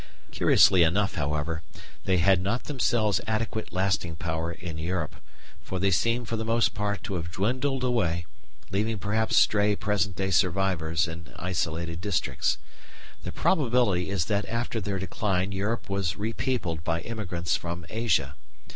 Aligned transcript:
Curiously 0.31 0.81
enough, 0.81 1.13
however, 1.13 1.61
they 2.05 2.17
had 2.17 2.41
not 2.41 2.63
themselves 2.63 3.21
adequate 3.27 3.71
lasting 3.71 4.15
power 4.15 4.51
in 4.51 4.79
Europe, 4.79 5.17
for 5.61 5.77
they 5.77 5.91
seem 5.91 6.25
for 6.25 6.35
the 6.37 6.43
most 6.43 6.73
part 6.73 7.03
to 7.03 7.13
have 7.13 7.29
dwindled 7.31 7.83
away, 7.83 8.25
leaving 8.71 8.97
perhaps 8.97 9.37
stray 9.37 9.75
present 9.75 10.15
day 10.15 10.31
survivors 10.31 11.07
in 11.07 11.31
isolated 11.37 12.01
districts. 12.01 12.57
The 13.21 13.31
probability 13.31 14.09
is 14.09 14.25
that 14.25 14.47
after 14.49 14.81
their 14.81 14.97
decline 14.97 15.51
Europe 15.51 15.87
was 15.87 16.15
repeopled 16.17 16.83
by 16.83 17.01
immigrants 17.01 17.55
from 17.55 17.85
Asia. 17.87 18.33